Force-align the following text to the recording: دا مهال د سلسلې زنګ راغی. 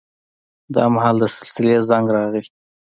دا 0.75 0.83
مهال 0.93 1.15
د 1.19 1.23
سلسلې 1.35 1.75
زنګ 1.89 2.07
راغی. 2.15 2.43